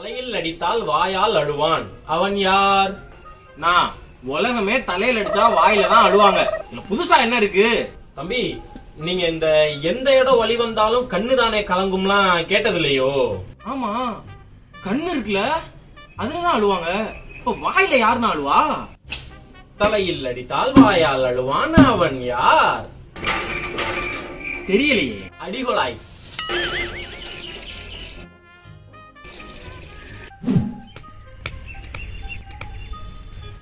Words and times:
தலையில் 0.00 0.34
அடித்தால் 0.34 0.82
வாயால் 0.82 1.34
அழுவான். 1.36 1.82
அவன் 2.06 2.36
யார்? 2.38 2.92
நான் 3.56 3.88
உலகமே 4.24 4.76
தலையில 4.80 5.20
அடிச்சா 5.20 5.44
வாயில 5.56 5.88
தான் 5.88 6.06
அழுவாங்க. 6.06 6.40
இதுல 6.66 6.82
புதுசா 6.90 7.16
என்ன 7.20 7.36
இருக்கு? 7.36 7.66
தம்பி 8.14 8.40
நீங்க 8.96 9.26
இந்த 9.26 9.46
எந்த 9.82 10.16
இடம் 10.16 10.38
வழி 10.38 10.56
வந்தாலும் 10.56 11.06
கண்ணு 11.06 11.34
தானே 11.34 11.60
கலங்கும்லாம் 11.62 12.44
கேட்டது 12.44 12.76
இல்லையோ 12.76 13.10
ஆமா. 13.66 13.92
கண்ணு 14.84 15.10
இருக்குல்ல 15.10 15.42
அதுலதான் 16.18 16.56
அழுவாங்க. 16.58 16.88
இப்ப 17.36 17.56
வாயில 17.66 17.98
யாருன்னு 17.98 18.32
அழுவா? 18.32 18.60
தலையில் 19.76 20.24
அடித்தால் 20.24 20.72
வாயால் 20.72 21.24
அழுவான் 21.24 21.74
அவன் 21.86 22.22
யார்? 22.24 22.86
தெரியலையே. 24.66 25.20
அடிகொலாய் 25.40 25.98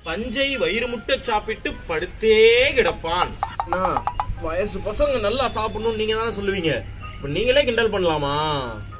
பஞ்சை 0.09 0.45
வயிறு 0.61 0.87
முட்டை 0.91 1.15
சாப்பிட்டு 1.27 1.69
படுத்தே 1.87 2.37
கிடப்பான். 2.77 3.31
நான் 3.73 3.97
வயசு 4.45 4.77
பசங்க 4.87 5.19
நல்லா 5.25 5.45
சாப்பிடணும்னு 5.55 5.99
நீங்க 6.01 6.13
தானே 6.19 6.31
சொல்லுவீங்க. 6.37 6.71
இப்ப 7.15 7.27
நீங்களே 7.35 7.61
கிண்டல் 7.67 7.91
பண்ணலாமா? 7.95 8.33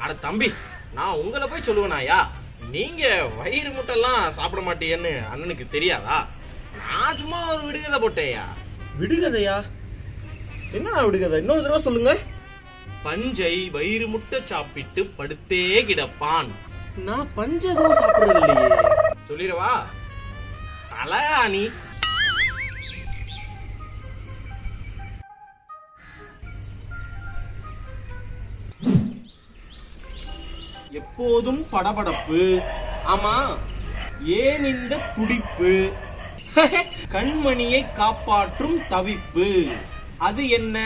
அட 0.02 0.12
தம்பி 0.26 0.50
நான் 0.98 1.20
உங்களை 1.22 1.46
போய் 1.48 1.66
சொல்லுவேனாயா 1.68 2.20
நீங்க 2.74 3.04
வயிறு 3.40 3.70
முட்டைலாம் 3.76 4.24
சாப்பிட 4.38 4.62
மாட்டீங்கன்னு 4.68 5.14
அண்ணனுக்கு 5.34 5.68
தெரியாதா? 5.76 6.18
நான் 6.82 7.20
சும்மா 7.22 7.40
ஒரு 7.54 7.62
விடுகதை 7.68 8.00
போட்டேயா 8.06 8.46
விடுகதையா? 9.02 9.58
என்னடா 10.80 11.04
விடுகதை? 11.06 11.40
இன்னொரு 11.44 11.64
தடவை 11.66 11.82
சொல்லுங்க. 11.88 12.14
பஞ்சை 13.08 13.56
வயிறு 13.78 14.08
முட்டை 14.16 14.42
சாப்பிட்டு 14.52 15.04
படுத்தே 15.20 15.64
கிடப்பான். 15.92 16.52
நான் 17.08 17.32
பஞ்ச 17.40 17.64
எதுவும் 17.72 18.00
சாப்பிடுறது 18.02 18.44
இல்லையே. 18.44 18.84
சொல்லிடவா? 19.32 19.72
தலகாணி 21.00 21.72
எப்போதும் 30.92 31.66
படபடப்பு. 31.72 32.64
ஆமா 33.08 33.58
ஏன் 34.22 34.66
இந்த 34.66 34.98
துடிப்பு? 35.16 35.94
கண்மணியை 37.14 37.94
காப்பாற்றும் 37.94 38.78
தவிப்பு. 38.80 39.76
அது 40.18 40.50
என்ன? 40.50 40.78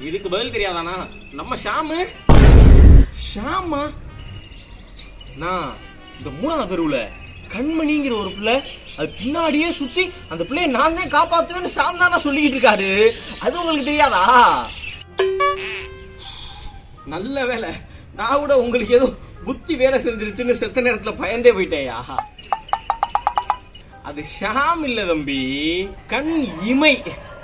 இதுக்கு 0.00 0.28
பதில் 0.28 0.52
தெரியாதானா? 0.52 1.08
நம்ம 1.32 1.56
ஷாமு? 1.56 2.06
ஷாமா? 3.34 3.92
நான் 5.36 5.72
இந்த 6.18 6.30
மூணாவது 6.30 6.70
தெருவுல 6.70 7.08
கண்மணிங்கிற 7.54 8.14
ஒரு 8.20 8.30
பிள்ளை 8.30 8.54
அது 8.98 9.08
பின்னாடியே 9.20 9.68
சுத்தி 9.70 10.04
அந்த 10.30 10.42
பிள்ளைய 10.44 10.66
நான் 10.68 10.96
தான் 10.98 11.14
காப்பாத்துவேன்னு 11.16 11.74
சாம் 11.76 11.98
தானா 11.98 12.18
சொல்லிக்கிட்டு 12.18 12.56
இருக்காரு. 12.56 12.90
அது 13.40 13.58
உங்களுக்கு 13.60 13.88
தெரியாதா? 13.90 14.22
நல்ல 17.14 17.44
வேலை 17.46 17.70
நான் 18.14 18.38
கூட 18.38 18.58
உங்களுக்கு 18.58 18.94
ஏதோ 18.94 19.08
புத்தி 19.44 19.74
வேலை 19.74 19.98
செஞ்சிருச்சுன்னு 19.98 20.60
செத்த 20.62 20.80
நேரத்துல 20.80 21.14
பயந்தே 21.22 21.52
போயிட்டேயா 21.52 21.98
அது 24.08 24.22
ஷாம் 24.38 24.82
இல்ல 24.84 25.04
தம்பி 25.04 25.40
கண் 26.06 26.32
இமை. 26.64 26.94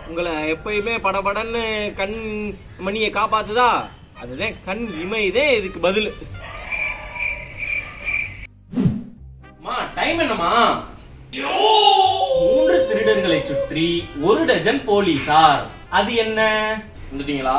உங்களை 0.08 0.32
எப்பயுமே 0.52 0.94
படபடன்னு 1.06 1.62
கண் 1.94 2.16
மணியை 2.78 3.10
காப்பாத்துதா? 3.10 3.70
அதுதான் 4.20 4.56
கண் 4.64 4.84
இமைதே 5.04 5.44
இதுக்கு 5.58 5.80
பதில். 5.80 6.10
டைம் 10.12 10.24
என்னமா 10.24 10.48
மூன்று 11.34 12.74
திருடர்களை 12.88 13.38
சுற்றி 13.50 13.84
ஒரு 14.28 14.40
டஜன் 14.48 14.80
போலீசார். 14.88 15.62
அது 15.98 16.10
என்ன? 16.22 16.40
வந்துட்டீங்களா? 17.10 17.54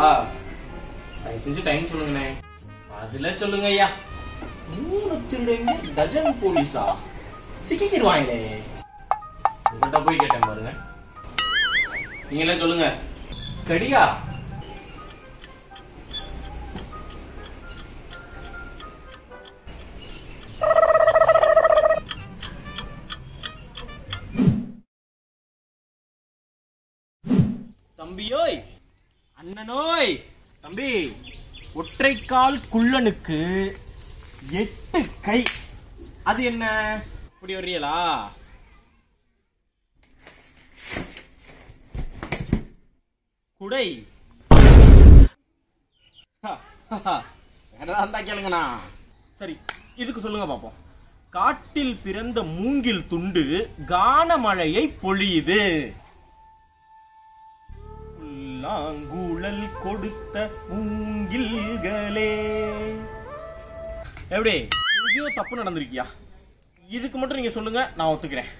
தயவு 1.23 1.41
செஞ்சு 1.45 1.63
டைம் 1.67 1.87
சொல்லுங்கண்ணே 1.91 2.25
அதுல 2.99 3.31
சொல்லுங்க 3.41 3.67
ஐயா. 3.67 3.87
மூணு 4.75 5.15
திருடங்க 5.31 5.73
டஜன் 5.97 6.29
போலீஸா? 6.43 6.83
சிக்கிக்கிடுவாங்களே 7.69 8.37
உங்கள்கிட்ட 9.71 10.03
போய் 10.05 10.21
கேட்டேன் 10.23 10.47
பாருங்க. 10.49 10.73
நீங்களே 12.29 12.57
சொல்லுங்க. 12.63 12.89
கடியா 13.71 14.03
தம்பியோய் 28.03 28.55
அண்ணனோய் 29.39 30.09
தம்பி 30.61 30.87
ஒற்றைக்கால் 31.75 32.57
குள்ளனுக்கு 32.71 33.37
எட்டு 34.51 34.99
கை. 35.21 35.43
அது 36.23 36.43
என்ன? 36.43 36.65
இப்படி 37.33 37.55
வர்றீங்களா? 37.55 37.99
குடை. 43.57 43.87
வேறதா 46.43 48.01
இருந்தா 48.01 48.19
கேளுங்கண்ணா. 48.19 48.63
சரி 49.39 49.57
இதுக்கு 49.95 50.21
சொல்லுங்க 50.21 50.53
பாப்போம். 50.53 50.79
காட்டில் 51.29 51.97
பிறந்த 52.03 52.43
மூங்கில் 52.43 53.07
துண்டு 53.07 53.45
கான 53.85 54.37
மழையை 54.37 54.87
பொழியுது. 55.03 55.61
புல்லாங்குழல் 58.23 59.63
கொடுத்த 59.83 60.49
மூங்கில்களே. 60.71 62.31
எப்படி? 64.29 64.67
எங்கேயோ 65.07 65.31
தப்பு 65.35 65.57
நடந்திருக்கியா? 65.57 66.05
இதுக்கு 66.87 67.17
மட்டும் 67.17 67.37
நீங்க 67.37 67.51
சொல்லுங்க 67.51 67.91
நான் 67.95 68.15
ஒத்துக்கிறேன். 68.15 68.51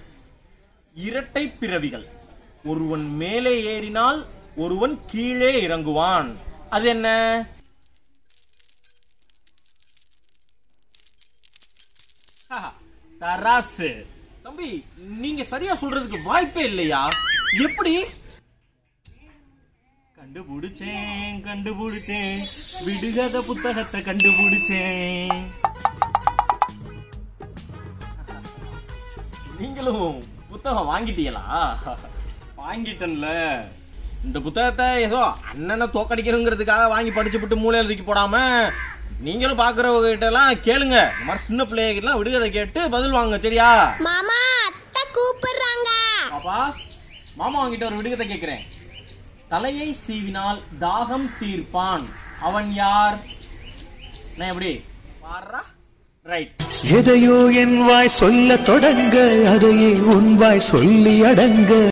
இரட்டை 0.94 1.48
பிறவிகள். 1.48 2.06
ஒருவன் 2.64 3.16
மேலே 3.16 3.64
ஏறினால் 3.64 4.26
ஒருவன் 4.56 5.00
கீழே 5.06 5.68
இறங்குவான். 5.68 6.36
அது 6.70 6.88
என்ன? 6.88 7.08
தராசு. 13.20 14.06
தம்பி 14.44 14.86
நீங்க 14.96 15.44
சரியா 15.44 15.76
சொல்றதுக்கு 15.76 16.24
வாய்ப்பே 16.24 16.64
இல்லையா? 16.64 17.10
எப்படி? 17.64 18.22
கண்டுபிடிச்சேன் 20.24 21.40
கண்டுபிடிச்சேன். 21.46 22.36
விடுகத 22.86 23.38
புத்தகத்தை 23.48 24.00
கண்டுபிடிச்சேன். 24.06 25.42
நீங்களும் 29.58 30.06
புத்தகம் 30.52 30.90
வாங்கிட்டீங்களா? 30.92 31.44
வாங்கிட்டேன்ல. 32.62 33.28
இந்த 34.28 34.40
புத்தகத்தை 34.46 34.86
ஏதோ 35.08 35.20
அண்ணனை 35.52 35.88
தோக்கடிக்கணுங்கிறதுக்காக 35.98 36.86
வாங்கி 36.94 37.12
படிச்சுப்புட்டு 37.18 37.58
மூலையில 37.64 37.90
தூக்கி 37.90 38.06
போடாம 38.12 38.36
நீங்களும் 39.28 39.62
பாக்குறவங்க 39.64 40.12
கிட்ட 40.14 40.30
எல்லாம் 40.32 40.62
கேளுங்க. 40.68 40.98
இந்த 41.16 41.28
மாதிரி 41.30 41.48
சின்ன 41.50 41.66
பிள்ளைகிட்ட 41.72 42.04
எல்லாம் 42.04 42.22
விடுகதை 42.22 42.50
கேட்டு 42.58 42.80
பதில் 42.96 43.18
வாங்க 43.20 43.40
சரியா? 43.48 43.70
மாமா 44.08 44.40
அத்தை 44.70 45.04
கூப்பிடுறாங்க. 45.18 45.90
பாப்பா 46.36 46.58
மாமா 47.42 47.60
உங்ககிட்ட 47.60 47.90
ஒரு 47.92 48.00
விடுகதை 48.02 48.28
கேக்குறேன். 48.32 48.64
தலையை 49.54 49.98
சீவினால் 50.08 50.60
தாகம் 50.82 51.28
தீர்ப்பான். 51.40 52.06
அவன் 52.40 52.74
யார்? 52.74 53.18
நான் 54.38 54.48
எப்படி? 54.48 54.84
ரைட் 56.24 56.52
எதையோ 56.92 57.50
என் 57.54 57.84
வாய் 57.84 58.08
சொல்ல 58.08 58.58
தொடங்க 58.58 59.18
அதையே 59.50 59.92
உன் 60.16 60.36
வாய் 60.36 60.60
சொல்லி 60.60 61.24
அடங்க. 61.24 61.74